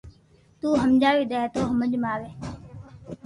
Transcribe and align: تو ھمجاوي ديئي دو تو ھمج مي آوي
تو 0.59 0.67
ھمجاوي 0.83 1.23
ديئي 1.31 1.45
دو 1.47 1.51
تو 1.53 1.59
ھمج 1.69 1.91
مي 2.01 2.09
آوي 2.13 2.29